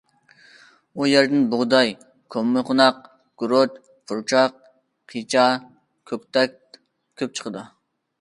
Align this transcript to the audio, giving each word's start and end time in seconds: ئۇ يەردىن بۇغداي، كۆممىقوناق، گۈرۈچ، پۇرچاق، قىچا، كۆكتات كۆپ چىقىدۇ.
ئۇ 0.99 1.07
يەردىن 1.07 1.41
بۇغداي، 1.49 1.91
كۆممىقوناق، 2.35 3.03
گۈرۈچ، 3.43 3.75
پۇرچاق، 4.13 4.55
قىچا، 5.13 5.45
كۆكتات 6.13 6.57
كۆپ 7.23 7.37
چىقىدۇ. 7.41 7.67